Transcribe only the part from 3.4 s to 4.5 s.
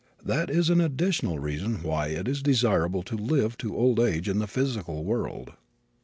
to old age in the